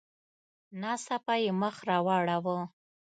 [0.81, 2.57] ناڅاپه یې مخ را واړاوه.